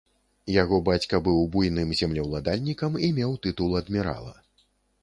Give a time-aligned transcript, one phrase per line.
[0.53, 4.35] Яго бацька быў буйным землеўладальнікам і меў тытул адмірала.